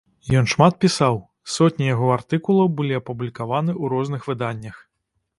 Ён 0.37 0.45
шмат 0.51 0.77
пісаў, 0.83 1.17
сотні 1.55 1.85
яго 1.89 2.07
артыкулаў 2.15 2.71
былі 2.79 2.97
апублікаваны 3.01 3.71
ў 3.81 3.91
розных 3.93 4.21
выданнях. 4.31 4.81